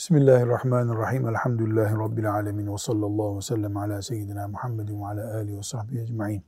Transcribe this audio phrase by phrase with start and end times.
[0.00, 1.28] Bismillahirrahmanirrahim.
[1.28, 2.72] Elhamdülillahi Rabbil alemin.
[2.72, 6.42] Ve sallallahu ve sellem ala seyyidina Muhammedin ve ala alihi ve sahbihi ecma'in.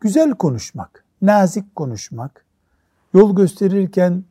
[0.00, 2.44] Güzel konuşmak, nazik konuşmak,
[3.14, 4.24] yol gösterirken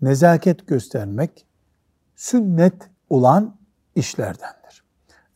[0.00, 1.46] nezaket göstermek,
[2.16, 3.56] sünnet olan
[3.94, 4.84] işlerdendir.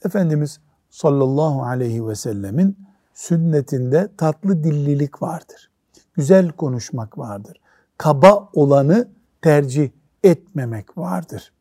[0.04, 0.60] Efendimiz
[0.90, 2.78] sallallahu aleyhi ve sellemin
[3.14, 5.70] sünnetinde tatlı dillilik vardır.
[6.14, 7.60] Güzel konuşmak vardır.
[7.98, 9.08] Kaba olanı
[9.42, 9.90] tercih
[10.24, 11.52] etmemek vardır.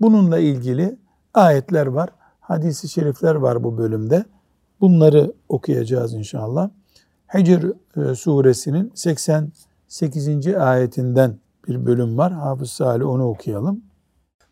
[0.00, 0.96] Bununla ilgili
[1.34, 4.24] ayetler var, hadisi şerifler var bu bölümde.
[4.80, 6.70] Bunları okuyacağız inşallah.
[7.34, 7.64] Hicr
[7.96, 10.46] e, suresinin 88.
[10.46, 12.32] ayetinden bir bölüm var.
[12.32, 13.82] Hafız Salih onu okuyalım.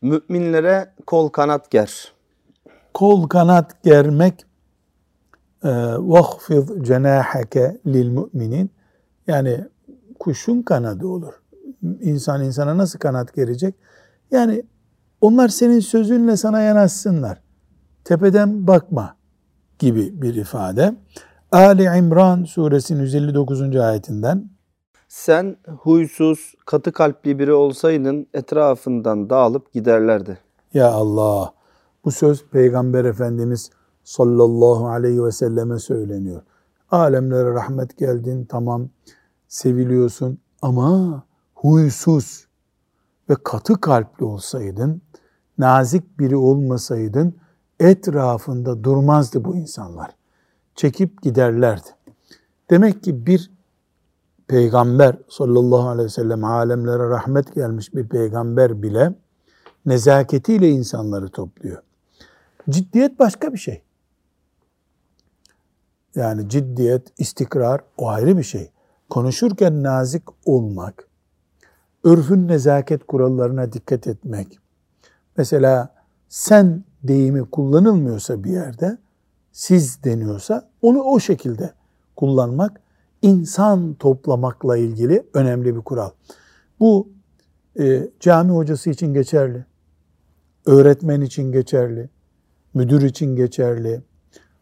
[0.02, 2.12] Müminlere kol kanat ger.
[2.94, 4.46] Kol kanat germek
[5.62, 8.70] وَخْفِضْ cenaheke lil müminin
[9.26, 9.64] yani
[10.18, 11.34] kuşun kanadı olur.
[12.00, 13.74] İnsan insana nasıl kanat gerecek?
[14.30, 14.62] Yani
[15.21, 17.41] onlar senin sözünle sana yanaşsınlar.
[18.03, 19.15] Tepeden bakma
[19.79, 20.95] gibi bir ifade.
[21.51, 23.75] Ali İmran suresinin 159.
[23.75, 24.49] ayetinden
[25.07, 30.37] Sen huysuz, katı kalpli biri olsaydın etrafından dağılıp giderlerdi.
[30.73, 31.53] Ya Allah!
[32.05, 33.69] Bu söz Peygamber Efendimiz
[34.03, 36.41] sallallahu aleyhi ve selleme söyleniyor.
[36.91, 38.89] Alemlere rahmet geldin, tamam
[39.47, 42.47] seviliyorsun ama huysuz
[43.29, 45.01] ve katı kalpli olsaydın,
[45.57, 47.35] nazik biri olmasaydın
[47.79, 50.11] etrafında durmazdı bu insanlar.
[50.75, 51.87] Çekip giderlerdi.
[52.69, 53.51] Demek ki bir
[54.47, 59.13] peygamber sallallahu aleyhi ve sellem alemlere rahmet gelmiş bir peygamber bile
[59.85, 61.81] nezaketiyle insanları topluyor.
[62.69, 63.81] Ciddiyet başka bir şey.
[66.15, 68.71] Yani ciddiyet, istikrar o ayrı bir şey.
[69.09, 71.07] Konuşurken nazik olmak,
[72.05, 74.59] örfün nezaket kurallarına dikkat etmek.
[75.37, 75.95] Mesela
[76.29, 78.97] sen deyimi kullanılmıyorsa bir yerde,
[79.51, 81.73] siz deniyorsa onu o şekilde
[82.15, 82.81] kullanmak
[83.21, 86.09] insan toplamakla ilgili önemli bir kural.
[86.79, 87.09] Bu
[87.79, 89.65] e, cami hocası için geçerli,
[90.65, 92.09] öğretmen için geçerli,
[92.73, 94.01] müdür için geçerli,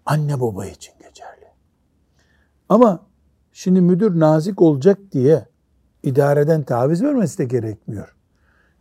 [0.05, 1.45] anne baba için geçerli.
[2.69, 3.05] Ama
[3.53, 5.52] şimdi müdür nazik olacak diye
[6.03, 8.15] idareden taviz vermesi de gerekmiyor.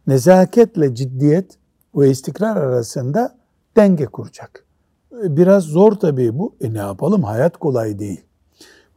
[0.06, 1.58] Nezaketle ciddiyet
[1.96, 3.38] ve istikrar arasında
[3.76, 4.64] denge kuracak.
[5.12, 6.54] Biraz zor tabii bu.
[6.60, 7.22] E ne yapalım?
[7.22, 8.20] Hayat kolay değil.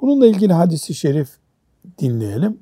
[0.01, 1.29] Bununla ilgili hadisi şerif
[1.99, 2.59] dinleyelim.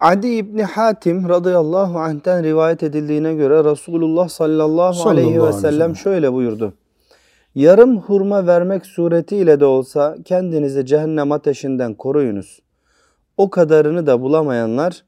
[0.00, 5.96] Adi İbni Hatim radıyallahu anh'ten rivayet edildiğine göre Resulullah sallallahu, Sallallahu aleyhi ve sellem.
[5.96, 6.74] şöyle buyurdu.
[7.54, 12.60] Yarım hurma vermek suretiyle de olsa kendinizi cehennem ateşinden koruyunuz.
[13.36, 15.04] O kadarını da bulamayanlar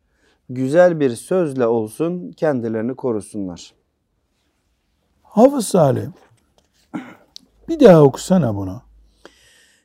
[0.49, 3.75] güzel bir sözle olsun kendilerini korusunlar.
[5.23, 6.07] Hafız Salih,
[7.69, 8.83] bir daha okusana bunu.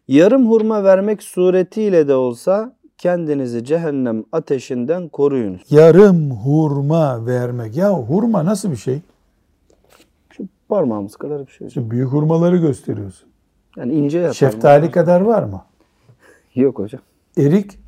[0.07, 5.61] Yarım hurma vermek suretiyle de olsa kendinizi cehennem ateşinden koruyunuz.
[5.69, 7.77] Yarım hurma vermek.
[7.77, 9.01] Ya hurma nasıl bir şey?
[10.29, 11.69] Şu parmağımız kadar bir şey.
[11.69, 13.29] Şimdi büyük hurmaları gösteriyorsun.
[13.77, 14.33] Yani ince yapar.
[14.33, 15.63] Şeftali kadar var mı?
[16.55, 17.01] Yok hocam.
[17.37, 17.79] Erik,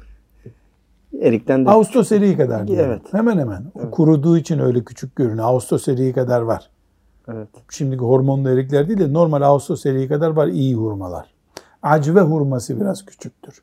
[1.21, 2.85] Erikten de Ağustos eriği kadar diyelim.
[2.85, 3.01] Evet.
[3.13, 3.65] Hemen hemen.
[3.75, 5.45] O kuruduğu için öyle küçük görünüyor.
[5.47, 6.69] Ağustos eriği kadar var.
[7.27, 7.47] Evet.
[7.69, 11.33] Şimdiki hormonlu erikler değil de normal Ağustos eriği kadar var iyi hurmalar.
[11.83, 13.61] Acve hurması biraz küçüktür.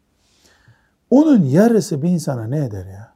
[1.10, 3.12] Onun yarısı bir insana ne eder ya?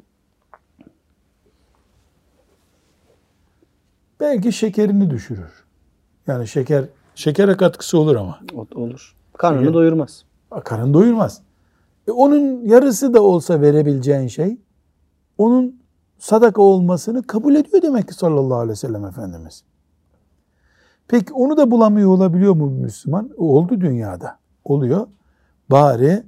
[4.20, 5.64] Belki şekerini düşürür.
[6.26, 6.84] Yani şeker
[7.14, 8.40] şekere katkısı olur ama
[8.74, 9.14] Olur.
[9.38, 10.24] Karnını doyurmaz.
[10.64, 11.42] karın doyurmaz.
[12.08, 14.58] E onun yarısı da olsa verebileceğin şey
[15.38, 15.80] onun
[16.18, 19.64] sadaka olmasını kabul ediyor demek ki sallallahu aleyhi ve sellem Efendimiz.
[21.08, 23.30] Peki onu da bulamıyor olabiliyor mu Müslüman?
[23.36, 24.38] Oldu dünyada.
[24.64, 25.06] Oluyor.
[25.70, 26.22] Bari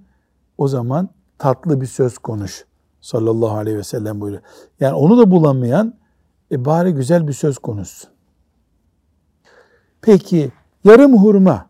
[0.58, 1.08] o zaman
[1.38, 2.64] tatlı bir söz konuş.
[3.00, 4.42] Sallallahu aleyhi ve sellem buyuruyor.
[4.80, 5.94] Yani onu da bulamayan
[6.52, 8.10] e bari güzel bir söz konuşsun.
[10.00, 10.52] Peki
[10.84, 11.66] yarım hurma,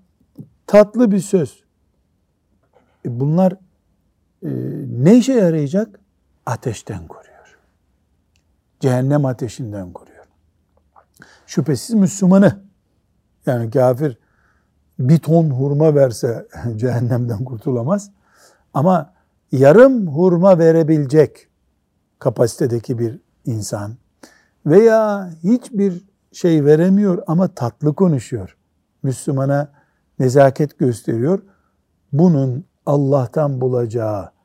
[0.67, 1.65] tatlı bir söz.
[3.05, 3.59] E bunlar e,
[5.03, 6.01] ne işe yarayacak?
[6.47, 7.59] Ateşten koruyor.
[8.81, 10.27] Cehennem ateşinden koruyor.
[11.47, 12.61] Şüphesiz Müslümanı
[13.47, 14.19] yani kafir
[14.99, 18.11] bir ton hurma verse cehennemden kurtulamaz.
[18.75, 19.13] Ama
[19.53, 21.49] yarım hurma verebilecek
[22.19, 23.97] kapasitedeki bir insan
[24.67, 28.57] veya hiçbir şey veremiyor ama tatlı konuşuyor.
[29.03, 29.73] Müslümana
[30.19, 31.43] nezaket gösteriyor.
[32.13, 34.36] Bunun Allah'tan bulacağı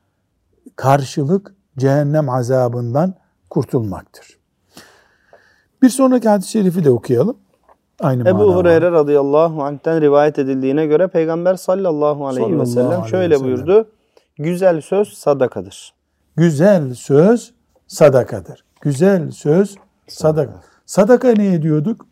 [0.75, 3.13] karşılık cehennem azabından
[3.49, 4.37] kurtulmaktır.
[5.81, 7.37] Bir sonraki hadis-i şerifi de okuyalım.
[7.99, 8.55] Aynı Ebu.
[8.55, 13.47] Hureyre radıyallahu anh'ten rivayet edildiğine göre Peygamber sallallahu aleyhi Sallallahu ve sellem aleyhi şöyle sellem.
[13.47, 13.87] buyurdu.
[14.37, 15.93] Güzel söz sadakadır.
[16.35, 17.53] Güzel söz
[17.87, 18.63] sadakadır.
[18.81, 19.75] Güzel söz
[20.07, 20.61] sadaka.
[20.85, 22.05] Sadaka ne ediyorduk?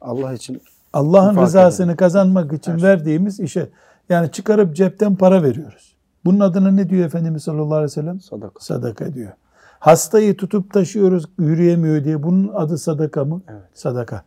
[0.00, 0.62] Allah için
[0.92, 3.68] Allah'ın rızasını kazanmak için verdiğimiz işe.
[4.08, 5.96] Yani çıkarıp cepten para veriyoruz.
[6.24, 8.20] Bunun adına ne diyor Efendimiz sallallahu aleyhi ve sellem?
[8.20, 8.60] sadaka.
[8.60, 9.32] Sadaka diyor.
[9.78, 12.22] Hastayı tutup taşıyoruz yürüyemiyor diye.
[12.22, 13.42] Bunun adı sadaka mı?
[13.48, 13.62] Evet.
[13.74, 14.24] Sadaka.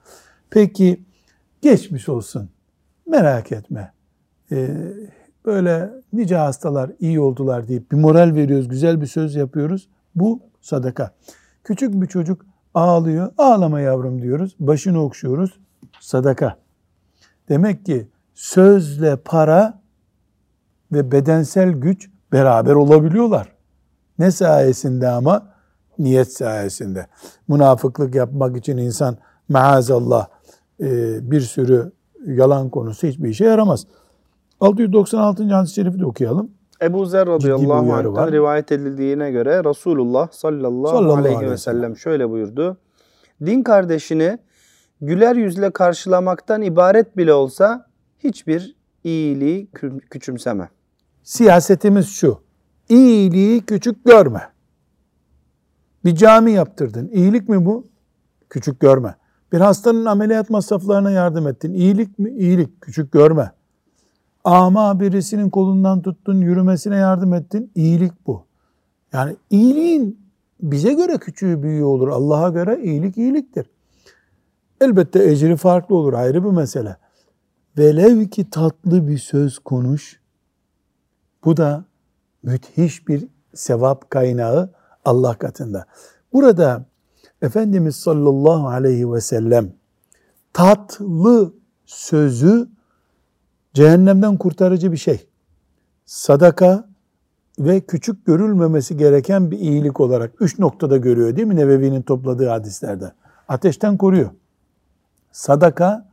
[0.50, 1.04] Peki
[1.62, 2.50] geçmiş olsun.
[3.08, 3.92] Merak etme.
[4.52, 4.70] Ee,
[5.46, 9.90] böyle nice hastalar iyi oldular deyip bir moral veriyoruz, güzel bir söz yapıyoruz.
[10.16, 11.12] Bu sadaka.
[11.64, 13.32] Küçük bir çocuk ağlıyor.
[13.38, 14.56] Ağlama yavrum diyoruz.
[14.60, 15.60] Başını okşuyoruz.
[16.00, 16.58] Sadaka.
[17.50, 19.83] Demek ki sözle para
[20.94, 23.52] ve bedensel güç beraber olabiliyorlar.
[24.20, 25.54] Ne sayesinde ama?
[26.00, 27.08] Niyet sayesinde.
[27.48, 29.18] Münafıklık yapmak için insan
[29.50, 30.28] maazallah
[30.82, 31.92] e, bir sürü
[32.26, 33.88] yalan konusu hiçbir işe yaramaz.
[34.60, 35.44] 696.
[35.54, 36.52] hadis-i şerifi de okuyalım.
[36.82, 42.30] Ebu Zer radıyallahu anh'tan rivayet edildiğine göre Resulullah sallallahu, Sallallahu aleyhi aleyhi ve sellem şöyle
[42.30, 42.78] buyurdu.
[43.46, 44.38] Din kardeşini
[45.02, 47.86] güler yüzle karşılamaktan ibaret bile olsa
[48.20, 50.70] hiçbir iyiliği kü- küçümseme.
[51.24, 52.40] Siyasetimiz şu.
[52.90, 54.42] İyiliği küçük görme.
[56.06, 57.10] Bir cami yaptırdın.
[57.14, 57.88] İyilik mi bu?
[58.50, 59.16] Küçük görme.
[59.52, 61.74] Bir hastanın ameliyat masraflarına yardım ettin.
[61.74, 62.30] İyilik mi?
[62.32, 62.82] İyilik.
[62.82, 63.52] Küçük görme.
[64.44, 67.72] Ama birisinin kolundan tuttun, yürümesine yardım ettin.
[67.76, 68.46] İyilik bu.
[69.14, 70.20] Yani iyiliğin
[70.62, 72.08] bize göre küçüğü büyüğü olur.
[72.08, 73.70] Allah'a göre iyilik iyiliktir.
[74.82, 76.14] Elbette ecri farklı olur.
[76.14, 76.98] Ayrı bir mesele.
[77.78, 80.23] Velev ki tatlı bir söz konuş.
[81.46, 81.86] Bu da
[82.44, 84.70] müthiş bir sevap kaynağı
[85.06, 85.86] Allah katında.
[86.34, 86.86] Burada
[87.42, 89.74] Efendimiz sallallahu aleyhi ve sellem
[90.54, 91.54] tatlı
[91.86, 92.70] sözü
[93.74, 95.28] cehennemden kurtarıcı bir şey.
[96.06, 96.90] Sadaka
[97.60, 103.12] ve küçük görülmemesi gereken bir iyilik olarak üç noktada görüyor değil mi Nevevi'nin topladığı hadislerde?
[103.48, 104.30] Ateşten koruyor.
[105.32, 106.10] Sadaka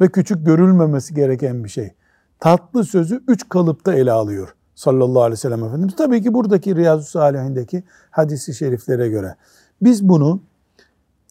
[0.00, 1.94] ve küçük görülmemesi gereken bir şey.
[2.40, 5.96] Tatlı sözü üç kalıpta ele alıyor sallallahu aleyhi ve sellem Efendimiz.
[5.96, 9.36] Tabii ki buradaki Riyazu Salihindeki hadisi şeriflere göre.
[9.82, 10.40] Biz bunu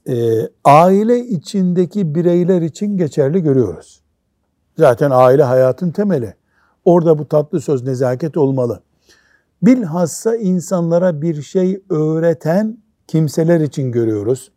[0.10, 0.14] e,
[0.64, 4.02] aile içindeki bireyler için geçerli görüyoruz.
[4.78, 6.36] Zaten aile hayatın temeli.
[6.86, 8.82] Orada bu tatlı söz nezaket olmalı.
[9.62, 12.78] Bilhassa insanlara bir şey öğreten
[13.08, 14.52] kimseler için görüyoruz.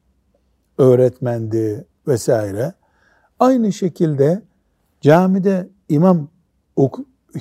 [0.78, 2.72] Öğretmendi vesaire.
[3.40, 4.42] Aynı şekilde
[5.00, 6.28] camide imam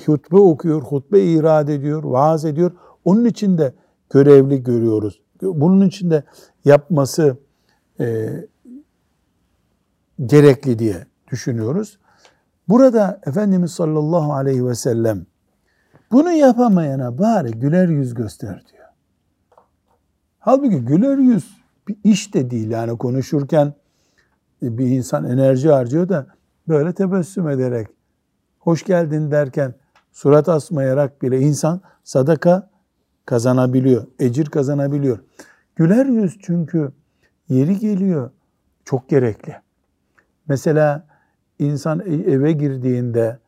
[0.06, 2.72] hutbe okuyor, hutbe irad ediyor, vaaz ediyor.
[3.04, 3.74] Onun için de
[4.10, 5.20] görevli görüyoruz.
[5.42, 6.22] Bunun için de
[6.64, 7.36] yapması
[8.00, 8.30] e,
[10.26, 11.98] gerekli diye düşünüyoruz.
[12.68, 15.26] Burada Efendimiz sallallahu aleyhi ve sellem
[16.12, 18.88] bunu yapamayana bari güler yüz göster diyor.
[20.38, 21.56] Halbuki güler yüz
[21.88, 23.74] bir iş de değil yani konuşurken
[24.62, 26.26] bir insan enerji harcıyor da
[26.68, 27.88] böyle tebessüm ederek
[28.58, 29.74] hoş geldin derken
[30.14, 32.70] surat asmayarak bile insan sadaka
[33.26, 35.18] kazanabiliyor, ecir kazanabiliyor.
[35.76, 36.92] Güler yüz çünkü
[37.48, 38.30] yeri geliyor
[38.84, 39.56] çok gerekli.
[40.48, 41.06] Mesela
[41.58, 43.38] insan e- eve girdiğinde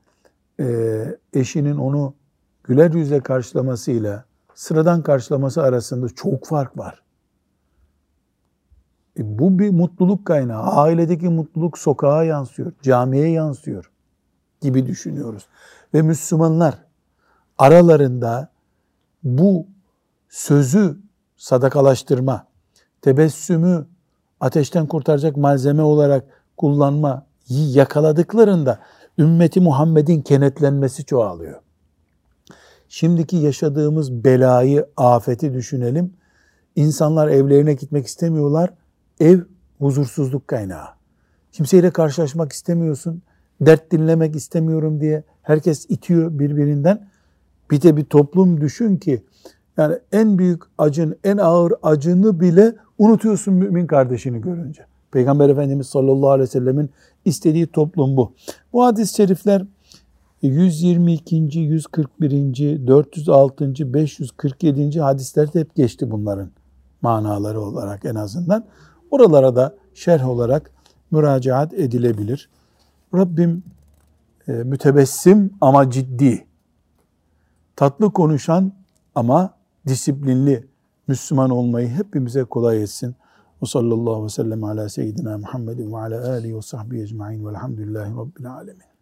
[0.60, 0.66] e,
[1.32, 2.14] eşinin onu
[2.64, 7.02] güler yüzle karşılamasıyla sıradan karşılaması arasında çok fark var.
[9.18, 10.62] E, bu bir mutluluk kaynağı.
[10.62, 13.90] Ailedeki mutluluk sokağa yansıyor, camiye yansıyor
[14.66, 15.46] gibi düşünüyoruz.
[15.94, 16.74] Ve Müslümanlar
[17.58, 18.48] aralarında
[19.22, 19.66] bu
[20.28, 20.98] sözü
[21.36, 22.46] sadakalaştırma,
[23.02, 23.86] tebessümü
[24.40, 26.24] ateşten kurtaracak malzeme olarak
[26.56, 28.78] kullanma yakaladıklarında
[29.18, 31.60] ümmeti Muhammed'in kenetlenmesi çoğalıyor.
[32.88, 36.14] Şimdiki yaşadığımız belayı, afeti düşünelim.
[36.76, 38.72] İnsanlar evlerine gitmek istemiyorlar.
[39.20, 39.40] Ev
[39.78, 40.86] huzursuzluk kaynağı.
[41.52, 43.22] Kimseyle karşılaşmak istemiyorsun.
[43.60, 47.08] Dert dinlemek istemiyorum diye herkes itiyor birbirinden.
[47.70, 49.22] Bir de bir toplum düşün ki
[49.76, 54.82] yani en büyük acın, en ağır acını bile unutuyorsun mümin kardeşini görünce.
[55.10, 56.90] Peygamber Efendimiz sallallahu aleyhi ve sellemin
[57.24, 58.32] istediği toplum bu.
[58.72, 59.64] Bu hadis-i şerifler
[60.42, 61.36] 122.
[61.58, 62.86] 141.
[62.86, 63.94] 406.
[63.94, 65.00] 547.
[65.00, 66.50] hadislerde hep geçti bunların
[67.02, 68.64] manaları olarak en azından.
[69.10, 70.70] Oralara da şerh olarak
[71.10, 72.48] müracaat edilebilir.
[73.14, 73.62] Rabbim
[74.48, 76.46] e, mütebessim ama ciddi,
[77.76, 78.72] tatlı konuşan
[79.14, 79.54] ama
[79.86, 80.68] disiplinli
[81.08, 83.16] Müslüman olmayı hepimize kolay etsin.
[83.62, 88.52] Ve sallallahu ve sellem ala seyyidina Muhammedin ve ala alihi ve sahbihi ecma'in velhamdülillahi rabbil
[88.52, 88.95] alemin.